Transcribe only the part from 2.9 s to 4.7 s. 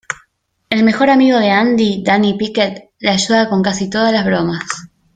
le ayuda con casi todas las bromas.